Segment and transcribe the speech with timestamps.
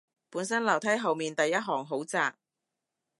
[0.31, 2.33] 本身樓梯後面第一行好窄